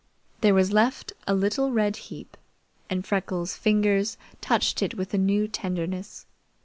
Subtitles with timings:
[0.39, 2.35] There was left a little red heap,
[2.89, 6.25] and Freckles' fingers touched it with a new tenderness.